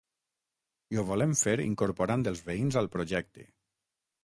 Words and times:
I 0.95 0.99
ho 1.01 1.03
volem 1.09 1.35
fer 1.41 1.53
incorporant 1.67 2.25
els 2.33 2.43
veïns 2.51 2.81
al 2.85 2.91
projecte! 2.99 3.49